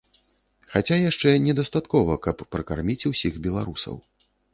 [0.75, 3.95] Хаця яшчэ недастаткова, каб пракарміць усіх беларусаў.